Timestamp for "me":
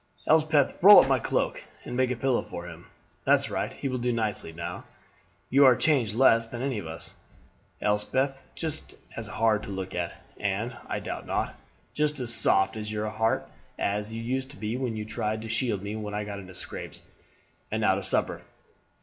15.83-15.95